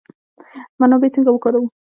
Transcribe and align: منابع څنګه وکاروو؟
منابع 0.79 1.09
څنګه 1.15 1.29
وکاروو؟ 1.31 1.67